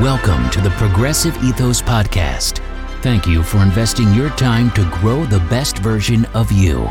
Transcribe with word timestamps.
Welcome 0.00 0.50
to 0.50 0.60
the 0.60 0.70
Progressive 0.70 1.36
Ethos 1.44 1.80
Podcast. 1.80 2.58
Thank 3.00 3.28
you 3.28 3.44
for 3.44 3.58
investing 3.58 4.12
your 4.12 4.28
time 4.30 4.72
to 4.72 4.90
grow 4.94 5.24
the 5.24 5.38
best 5.48 5.78
version 5.78 6.24
of 6.34 6.50
you. 6.50 6.90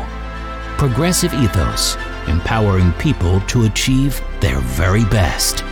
Progressive 0.78 1.34
Ethos, 1.34 1.96
empowering 2.28 2.94
people 2.94 3.42
to 3.42 3.66
achieve 3.66 4.22
their 4.40 4.58
very 4.60 5.04
best. 5.04 5.62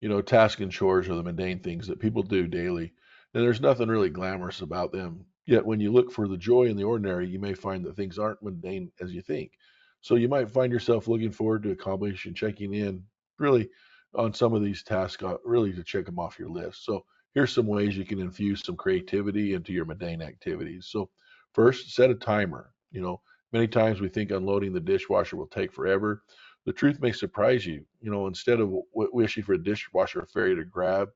You 0.00 0.08
know, 0.08 0.20
tasks 0.20 0.60
and 0.60 0.72
chores 0.72 1.08
are 1.08 1.14
the 1.14 1.22
mundane 1.22 1.60
things 1.60 1.86
that 1.86 2.00
people 2.00 2.24
do 2.24 2.48
daily, 2.48 2.92
and 3.34 3.44
there's 3.44 3.60
nothing 3.60 3.86
really 3.86 4.10
glamorous 4.10 4.62
about 4.62 4.90
them. 4.90 5.24
Yet, 5.46 5.64
when 5.64 5.78
you 5.78 5.92
look 5.92 6.10
for 6.10 6.26
the 6.26 6.36
joy 6.36 6.64
in 6.64 6.76
the 6.76 6.82
ordinary, 6.82 7.28
you 7.28 7.38
may 7.38 7.54
find 7.54 7.84
that 7.84 7.94
things 7.94 8.18
aren't 8.18 8.42
mundane 8.42 8.90
as 9.00 9.14
you 9.14 9.22
think. 9.22 9.52
So, 10.00 10.16
you 10.16 10.28
might 10.28 10.50
find 10.50 10.72
yourself 10.72 11.06
looking 11.06 11.30
forward 11.30 11.62
to 11.62 11.70
accomplishing 11.70 12.34
checking 12.34 12.74
in 12.74 13.04
really 13.38 13.70
on 14.16 14.32
some 14.34 14.54
of 14.54 14.62
these 14.62 14.82
tasks, 14.82 15.22
uh, 15.22 15.36
really 15.44 15.72
to 15.72 15.82
check 15.84 16.06
them 16.06 16.18
off 16.18 16.38
your 16.38 16.48
list. 16.50 16.84
So 16.84 17.04
here's 17.34 17.52
some 17.52 17.66
ways 17.66 17.96
you 17.96 18.04
can 18.04 18.20
infuse 18.20 18.64
some 18.64 18.76
creativity 18.76 19.54
into 19.54 19.72
your 19.72 19.84
mundane 19.84 20.22
activities. 20.22 20.88
So 20.90 21.10
first, 21.52 21.94
set 21.94 22.10
a 22.10 22.14
timer. 22.14 22.72
You 22.92 23.02
know, 23.02 23.20
many 23.52 23.66
times 23.68 24.00
we 24.00 24.08
think 24.08 24.30
unloading 24.30 24.72
the 24.72 24.80
dishwasher 24.80 25.36
will 25.36 25.46
take 25.48 25.72
forever. 25.72 26.22
The 26.66 26.72
truth 26.72 27.00
may 27.00 27.12
surprise 27.12 27.66
you. 27.66 27.84
You 28.00 28.10
know, 28.10 28.26
instead 28.26 28.60
of 28.60 28.72
wishing 28.94 29.42
for 29.42 29.54
a 29.54 29.62
dishwasher 29.62 30.26
fairy 30.32 30.54
to 30.56 30.64
grab 30.64 31.08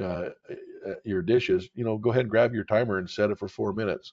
uh, 0.00 0.30
uh, 0.50 0.94
your 1.04 1.22
dishes, 1.22 1.68
you 1.74 1.84
know, 1.84 1.98
go 1.98 2.10
ahead 2.10 2.22
and 2.22 2.30
grab 2.30 2.54
your 2.54 2.64
timer 2.64 2.98
and 2.98 3.08
set 3.08 3.30
it 3.30 3.38
for 3.38 3.48
four 3.48 3.72
minutes. 3.72 4.12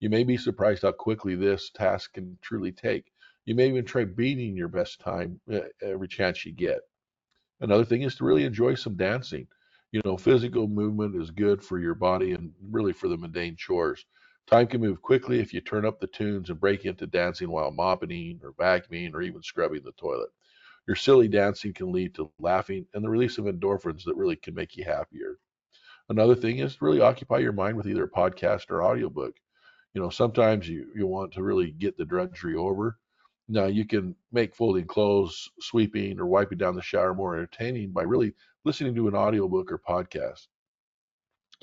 You 0.00 0.10
may 0.10 0.24
be 0.24 0.36
surprised 0.36 0.82
how 0.82 0.92
quickly 0.92 1.34
this 1.36 1.70
task 1.70 2.14
can 2.14 2.38
truly 2.42 2.72
take. 2.72 3.12
You 3.44 3.54
may 3.54 3.68
even 3.68 3.84
try 3.84 4.04
beating 4.04 4.56
your 4.56 4.68
best 4.68 5.00
time 5.00 5.40
uh, 5.52 5.60
every 5.82 6.08
chance 6.08 6.44
you 6.44 6.52
get. 6.52 6.80
Another 7.62 7.84
thing 7.84 8.02
is 8.02 8.16
to 8.16 8.24
really 8.24 8.44
enjoy 8.44 8.74
some 8.74 8.96
dancing. 8.96 9.46
You 9.92 10.02
know, 10.04 10.16
physical 10.16 10.66
movement 10.66 11.16
is 11.16 11.30
good 11.30 11.62
for 11.62 11.78
your 11.78 11.94
body 11.94 12.32
and 12.32 12.52
really 12.70 12.92
for 12.92 13.08
the 13.08 13.16
mundane 13.16 13.56
chores. 13.56 14.04
Time 14.48 14.66
can 14.66 14.80
move 14.80 15.00
quickly 15.00 15.38
if 15.38 15.54
you 15.54 15.60
turn 15.60 15.86
up 15.86 16.00
the 16.00 16.08
tunes 16.08 16.50
and 16.50 16.60
break 16.60 16.84
into 16.84 17.06
dancing 17.06 17.50
while 17.50 17.70
mopping 17.70 18.40
or 18.42 18.52
vacuuming 18.54 19.14
or 19.14 19.22
even 19.22 19.42
scrubbing 19.42 19.82
the 19.84 19.92
toilet. 19.92 20.30
Your 20.88 20.96
silly 20.96 21.28
dancing 21.28 21.72
can 21.72 21.92
lead 21.92 22.14
to 22.16 22.32
laughing 22.40 22.86
and 22.94 23.04
the 23.04 23.08
release 23.08 23.38
of 23.38 23.44
endorphins 23.44 24.04
that 24.04 24.16
really 24.16 24.36
can 24.36 24.54
make 24.54 24.76
you 24.76 24.84
happier. 24.84 25.38
Another 26.08 26.34
thing 26.34 26.58
is 26.58 26.76
to 26.76 26.84
really 26.84 27.00
occupy 27.00 27.38
your 27.38 27.52
mind 27.52 27.76
with 27.76 27.86
either 27.86 28.04
a 28.04 28.10
podcast 28.10 28.70
or 28.70 28.82
audiobook. 28.82 29.36
You 29.94 30.02
know, 30.02 30.10
sometimes 30.10 30.68
you, 30.68 30.90
you 30.96 31.06
want 31.06 31.32
to 31.34 31.44
really 31.44 31.70
get 31.70 31.96
the 31.96 32.04
drudgery 32.04 32.56
over 32.56 32.98
now 33.48 33.66
you 33.66 33.86
can 33.86 34.14
make 34.32 34.54
folding 34.54 34.86
clothes, 34.86 35.50
sweeping, 35.60 36.18
or 36.20 36.26
wiping 36.26 36.58
down 36.58 36.76
the 36.76 36.82
shower 36.82 37.14
more 37.14 37.34
entertaining 37.34 37.90
by 37.90 38.02
really 38.02 38.34
listening 38.64 38.94
to 38.94 39.08
an 39.08 39.14
audiobook 39.14 39.70
or 39.72 39.78
podcast. 39.78 40.46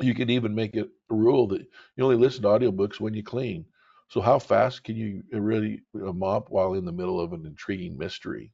You 0.02 0.14
can 0.14 0.30
even 0.30 0.56
make 0.56 0.76
it 0.76 0.90
a 1.10 1.16
rule 1.16 1.48
that 1.48 1.62
you 1.96 2.04
only 2.04 2.16
listen 2.16 2.44
to 2.44 2.50
audiobooks 2.50 3.00
when 3.00 3.14
you 3.14 3.24
clean. 3.24 3.66
So 4.10 4.22
how 4.22 4.40
fast 4.40 4.84
can 4.84 4.96
you 4.96 5.24
really 5.32 5.84
mop 5.94 6.50
while 6.50 6.74
in 6.74 6.86
the 6.86 6.92
middle 6.92 7.20
of 7.20 7.34
an 7.34 7.46
intriguing 7.46 7.98
mystery? 7.98 8.52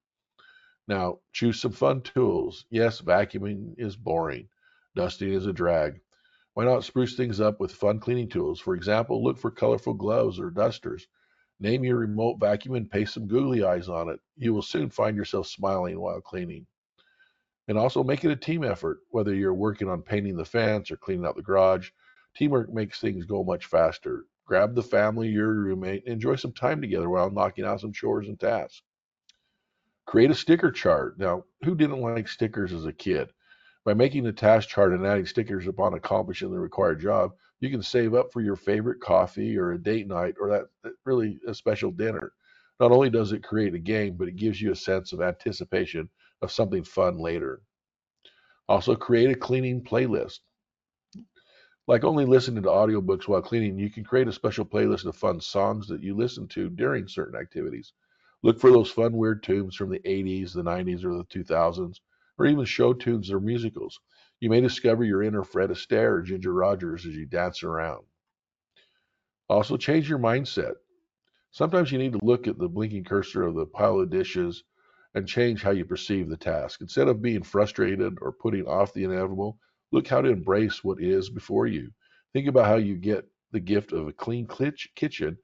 Now, 0.88 1.20
choose 1.32 1.60
some 1.62 1.72
fun 1.72 2.02
tools. 2.02 2.66
Yes, 2.70 3.02
vacuuming 3.02 3.73
is 3.78 3.95
boring. 3.95 4.50
Dusting 4.95 5.34
is 5.34 5.45
a 5.45 5.54
drag. 5.54 6.00
Why 6.54 6.66
not 6.66 6.84
spruce 6.84 7.16
things 7.16 7.39
up 7.39 7.60
with 7.60 7.72
fun 7.72 8.00
cleaning 8.00 8.30
tools? 8.30 8.60
For 8.60 8.76
example, 8.76 9.23
look 9.23 9.38
for 9.38 9.52
colorful 9.52 9.94
gloves 9.94 10.39
or 10.39 10.52
dusters. 10.52 11.08
Name 11.59 11.84
your 11.84 11.98
remote 11.98 12.38
vacuum 12.39 12.75
and 12.75 12.89
paste 12.89 13.14
some 13.14 13.28
googly 13.28 13.64
eyes 13.64 13.88
on 13.88 14.09
it. 14.09 14.20
You 14.36 14.53
will 14.53 14.61
soon 14.61 14.89
find 14.89 15.16
yourself 15.16 15.48
smiling 15.48 16.00
while 16.00 16.20
cleaning. 16.20 16.67
And 17.67 17.78
also 17.78 18.03
make 18.03 18.23
it 18.23 18.31
a 18.31 18.36
team 18.36 18.64
effort, 18.64 19.00
whether 19.09 19.34
you're 19.34 19.53
working 19.53 19.89
on 19.89 20.02
painting 20.02 20.36
the 20.36 20.45
fence 20.45 20.92
or 20.92 20.98
cleaning 20.98 21.26
out 21.26 21.36
the 21.36 21.42
garage. 21.42 21.89
Teamwork 22.36 22.71
makes 22.71 22.99
things 22.99 23.26
go 23.26 23.43
much 23.43 23.66
faster. 23.66 24.26
Grab 24.45 24.76
the 24.76 24.83
family, 24.83 25.30
your 25.30 25.52
roommate, 25.54 26.04
and 26.05 26.14
enjoy 26.14 26.36
some 26.36 26.52
time 26.52 26.82
together 26.82 27.10
while 27.10 27.32
knocking 27.32 27.66
out 27.66 27.82
some 27.82 27.93
chores 27.93 28.27
and 28.27 28.39
tasks. 28.39 28.83
Create 30.05 30.30
a 30.30 30.36
sticker 30.36 30.72
chart. 30.72 31.17
Now, 31.17 31.45
who 31.64 31.73
didn't 31.73 32.02
like 32.02 32.27
stickers 32.27 32.73
as 32.73 32.86
a 32.86 32.93
kid? 32.93 33.32
By 33.86 33.95
making 33.95 34.27
a 34.27 34.33
task 34.33 34.70
chart 34.70 34.93
and 34.93 35.05
adding 35.05 35.26
stickers 35.26 35.66
upon 35.66 35.93
accomplishing 35.93 36.52
the 36.52 36.60
required 36.60 36.99
job, 36.99 37.32
you 37.65 37.71
can 37.71 37.81
save 37.81 38.14
up 38.14 38.31
for 38.31 38.42
your 38.42 38.55
favorite 38.55 39.02
coffee 39.02 39.58
or 39.58 39.71
a 39.71 39.81
date 39.81 40.08
night 40.08 40.36
or 40.39 40.49
that 40.49 40.93
really 41.03 41.39
a 41.48 41.53
special 41.55 41.92
dinner. 41.92 42.31
Not 42.80 42.92
only 42.92 43.09
does 43.09 43.31
it 43.31 43.43
create 43.43 43.73
a 43.73 43.80
game, 43.80 44.15
but 44.17 44.27
it 44.27 44.36
gives 44.36 44.61
you 44.61 44.71
a 44.71 44.76
sense 44.76 45.11
of 45.14 45.21
anticipation 45.21 46.09
of 46.42 46.52
something 46.52 46.83
fun 46.83 47.17
later. 47.17 47.61
Also, 48.67 48.95
create 48.95 49.31
a 49.31 49.36
cleaning 49.36 49.83
playlist. 49.83 50.39
Like 51.87 52.04
only 52.04 52.25
listening 52.25 52.64
to 52.64 52.70
audiobooks 52.70 53.27
while 53.27 53.42
cleaning, 53.42 53.80
you 53.80 53.89
can 53.89 54.04
create 54.04 54.27
a 54.27 54.33
special 54.33 54.65
playlist 54.65 55.05
of 55.05 55.15
fun 55.15 55.42
songs 55.42 55.87
that 55.87 56.04
you 56.04 56.15
listen 56.15 56.48
to 56.49 56.70
during 56.70 57.08
certain 57.08 57.39
activities. 57.39 57.93
Look 58.43 58.59
for 58.59 58.71
those 58.71 58.92
fun, 58.92 59.14
weird 59.14 59.43
tunes 59.43 59.75
from 59.75 59.89
the 59.89 60.02
80s, 60.05 60.54
the 60.54 60.64
90s, 60.64 61.04
or 61.05 61.17
the 61.17 61.23
2000s, 61.25 62.02
or 62.37 62.45
even 62.45 62.65
show 62.65 62.93
tunes 62.93 63.31
or 63.31 63.39
musicals. 63.39 63.99
You 64.40 64.50
may 64.50 64.62
discover 64.62 65.04
your 65.04 65.23
inner 65.23 65.44
Fred 65.44 65.70
Astaire 65.70 66.12
or 66.12 66.22
Ginger 66.22 66.54
Rogers 66.54 67.06
as 67.06 67.16
you 67.16 67.26
dance 67.26 67.64
around. 67.64 68.06
Also, 69.48 69.78
change 69.78 70.10
your 70.10 70.20
mindset. 70.20 70.73
Sometimes 71.52 71.92
you 71.92 71.98
need 71.98 72.14
to 72.14 72.20
look 72.22 72.48
at 72.48 72.58
the 72.58 72.68
blinking 72.68 73.06
cursor 73.06 73.44
of 73.44 73.56
the 73.56 73.66
pile 73.66 74.00
of 74.00 74.10
dishes 74.10 74.64
and 75.14 75.28
change 75.28 75.62
how 75.62 75.72
you 75.72 75.86
perceive 75.86 76.28
the 76.28 76.36
task. 76.36 76.82
Instead 76.82 77.08
of 77.08 77.22
being 77.22 77.44
frustrated 77.44 78.18
or 78.22 78.34
putting 78.34 78.68
off 78.68 78.94
the 78.94 79.06
inevitable, 79.06 79.58
look 79.92 80.08
how 80.08 80.22
to 80.22 80.30
embrace 80.30 80.84
what 80.84 81.02
is 81.02 81.30
before 81.30 81.67
you. 81.67 81.90
Think 82.34 82.48
about 82.48 82.66
how 82.66 82.76
you 82.76 82.96
get 82.96 83.26
the 83.52 83.60
gift 83.62 83.94
of 83.94 84.08
a 84.08 84.14
clean 84.14 84.48
kitchen 84.96 85.38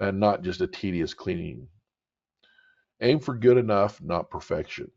and 0.00 0.18
not 0.18 0.42
just 0.42 0.60
a 0.60 0.66
tedious 0.66 1.14
cleaning. 1.14 1.68
Aim 3.00 3.20
for 3.20 3.36
good 3.36 3.56
enough, 3.56 4.02
not 4.02 4.30
perfection. 4.30 4.90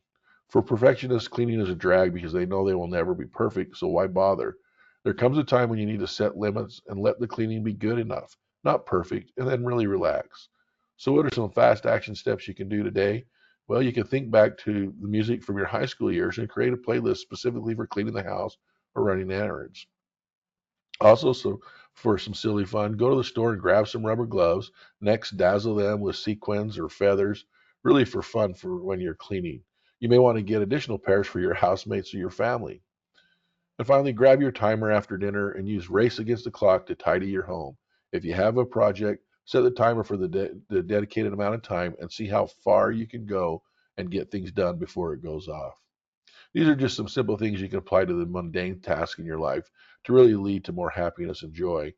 For 0.49 0.61
perfectionists, 0.61 1.27
cleaning 1.27 1.59
is 1.59 1.69
a 1.69 1.75
drag 1.75 2.13
because 2.13 2.31
they 2.31 2.45
know 2.45 2.65
they 2.65 2.75
will 2.75 2.87
never 2.87 3.13
be 3.13 3.25
perfect, 3.25 3.77
so 3.77 3.87
why 3.87 4.07
bother? 4.07 4.57
There 5.03 5.13
comes 5.13 5.37
a 5.37 5.43
time 5.43 5.69
when 5.69 5.79
you 5.79 5.85
need 5.85 5.99
to 5.99 6.07
set 6.07 6.37
limits 6.37 6.81
and 6.87 6.99
let 6.99 7.19
the 7.19 7.27
cleaning 7.27 7.63
be 7.63 7.73
good 7.73 7.99
enough, 7.99 8.37
not 8.63 8.85
perfect, 8.85 9.31
and 9.37 9.47
then 9.47 9.65
really 9.65 9.87
relax. 9.87 10.49
So, 10.97 11.11
what 11.11 11.25
are 11.25 11.35
some 11.35 11.51
fast 11.51 11.85
action 11.85 12.15
steps 12.15 12.47
you 12.47 12.53
can 12.53 12.69
do 12.69 12.83
today? 12.83 13.25
Well, 13.67 13.81
you 13.81 13.91
can 13.91 14.05
think 14.05 14.31
back 14.31 14.57
to 14.59 14.93
the 15.01 15.07
music 15.07 15.43
from 15.43 15.57
your 15.57 15.65
high 15.65 15.87
school 15.87 16.11
years 16.11 16.37
and 16.37 16.49
create 16.49 16.73
a 16.73 16.77
playlist 16.77 17.17
specifically 17.17 17.75
for 17.75 17.87
cleaning 17.87 18.13
the 18.13 18.23
house 18.23 18.57
or 18.95 19.03
running 19.03 19.31
errands. 19.31 19.87
Also, 21.01 21.33
so 21.33 21.59
for 21.93 22.17
some 22.17 22.33
silly 22.33 22.65
fun, 22.65 22.93
go 22.93 23.09
to 23.09 23.15
the 23.15 23.23
store 23.23 23.53
and 23.53 23.61
grab 23.61 23.87
some 23.87 24.05
rubber 24.05 24.25
gloves. 24.25 24.71
Next, 25.01 25.37
dazzle 25.37 25.75
them 25.75 25.99
with 26.01 26.15
sequins 26.15 26.77
or 26.77 26.89
feathers, 26.89 27.45
really 27.83 28.05
for 28.05 28.21
fun 28.21 28.53
for 28.53 28.83
when 28.83 28.99
you're 28.99 29.15
cleaning. 29.15 29.63
You 29.99 30.09
may 30.09 30.19
want 30.19 30.37
to 30.37 30.43
get 30.43 30.61
additional 30.61 30.99
pairs 30.99 31.27
for 31.27 31.39
your 31.39 31.53
housemates 31.53 32.13
or 32.13 32.17
your 32.17 32.29
family. 32.29 32.81
And 33.77 33.87
finally, 33.87 34.13
grab 34.13 34.41
your 34.41 34.51
timer 34.51 34.91
after 34.91 35.17
dinner 35.17 35.51
and 35.51 35.67
use 35.67 35.89
Race 35.89 36.19
Against 36.19 36.45
the 36.45 36.51
Clock 36.51 36.85
to 36.87 36.95
tidy 36.95 37.27
your 37.27 37.43
home. 37.43 37.77
If 38.11 38.23
you 38.23 38.33
have 38.33 38.57
a 38.57 38.65
project, 38.65 39.23
set 39.45 39.61
the 39.61 39.71
timer 39.71 40.03
for 40.03 40.17
the, 40.17 40.27
de- 40.27 40.55
the 40.69 40.81
dedicated 40.81 41.33
amount 41.33 41.55
of 41.55 41.61
time 41.61 41.95
and 41.99 42.11
see 42.11 42.27
how 42.27 42.47
far 42.63 42.91
you 42.91 43.07
can 43.07 43.25
go 43.25 43.61
and 43.97 44.11
get 44.11 44.31
things 44.31 44.51
done 44.51 44.77
before 44.77 45.13
it 45.13 45.23
goes 45.23 45.47
off. 45.47 45.73
These 46.53 46.67
are 46.67 46.75
just 46.75 46.95
some 46.95 47.09
simple 47.09 47.37
things 47.37 47.61
you 47.61 47.67
can 47.67 47.79
apply 47.79 48.05
to 48.05 48.13
the 48.13 48.25
mundane 48.25 48.79
tasks 48.79 49.19
in 49.19 49.25
your 49.25 49.39
life 49.39 49.69
to 50.05 50.13
really 50.13 50.35
lead 50.35 50.63
to 50.65 50.73
more 50.73 50.89
happiness 50.89 51.43
and 51.43 51.53
joy. 51.53 51.93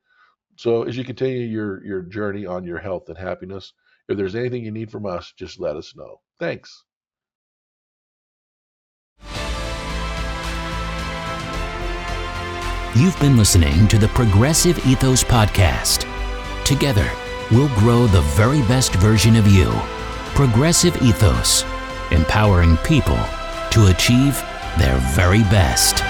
So, 0.56 0.84
as 0.84 0.98
you 0.98 1.04
continue 1.04 1.46
your, 1.46 1.84
your 1.86 2.02
journey 2.02 2.48
on 2.48 2.64
your 2.64 2.80
health 2.80 3.08
and 3.10 3.18
happiness, 3.18 3.74
if 4.10 4.18
there's 4.18 4.36
anything 4.36 4.66
you 4.66 4.72
need 4.72 4.92
from 4.92 5.06
us, 5.06 5.32
just 5.38 5.60
let 5.60 5.76
us 5.76 5.96
know. 5.96 6.22
Thanks. 6.40 6.86
You've 12.98 13.20
been 13.20 13.38
listening 13.38 13.88
to 13.90 14.00
the 14.00 14.08
Progressive 14.08 14.84
Ethos 14.88 15.24
Podcast. 15.24 16.08
Together, 16.66 17.08
we'll 17.52 17.70
grow 17.76 18.08
the 18.08 18.22
very 18.36 18.62
best 18.64 18.96
version 18.96 19.36
of 19.36 19.46
you. 19.46 19.70
Progressive 20.34 21.00
Ethos, 21.04 21.64
empowering 22.10 22.76
people 22.78 23.20
to 23.70 23.94
achieve 23.94 24.44
their 24.80 24.98
very 25.14 25.44
best. 25.44 26.07